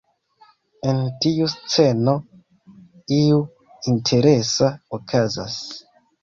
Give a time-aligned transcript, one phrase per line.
[0.93, 2.15] En tiu sceno,
[3.19, 3.43] iu
[3.93, 5.61] interesa okazas.